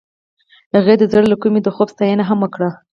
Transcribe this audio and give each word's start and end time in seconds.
هغې 0.75 0.95
د 0.97 1.03
زړه 1.11 1.23
له 1.31 1.35
کومې 1.41 1.59
د 1.63 1.67
خوب 1.75 1.87
ستاینه 1.95 2.23
هم 2.29 2.37
وکړه. 2.41 2.69